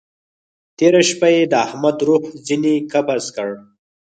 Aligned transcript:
تېره 0.77 1.01
شپه 1.09 1.27
يې 1.33 1.43
د 1.51 1.53
احمد 1.65 1.97
روح 2.07 2.23
ځينې 2.47 2.73
قبض 2.91 3.25
کړه. 3.35 3.55